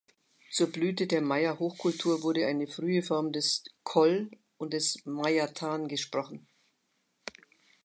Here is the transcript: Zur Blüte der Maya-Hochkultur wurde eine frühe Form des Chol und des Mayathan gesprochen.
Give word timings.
Zur 0.49 0.71
Blüte 0.71 1.05
der 1.05 1.21
Maya-Hochkultur 1.21 2.23
wurde 2.23 2.47
eine 2.47 2.65
frühe 2.65 3.03
Form 3.03 3.31
des 3.31 3.65
Chol 3.83 4.31
und 4.57 4.73
des 4.73 5.05
Mayathan 5.05 5.87
gesprochen. 5.87 6.47